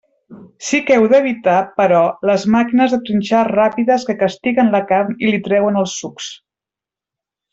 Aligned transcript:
Sí 0.67 0.77
que 0.85 0.95
heu 0.99 1.03
d'evitar, 1.09 1.57
però, 1.81 1.99
les 2.29 2.45
màquines 2.55 2.95
de 2.95 2.99
trinxar 3.09 3.43
ràpides 3.51 4.07
que 4.09 4.17
castiguen 4.25 4.75
la 4.77 4.83
carn 4.93 5.15
i 5.27 5.31
li 5.35 5.43
treuen 5.49 5.81
els 5.85 5.99
sucs. 6.01 6.33